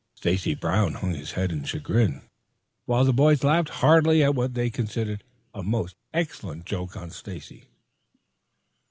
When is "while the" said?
2.85-3.13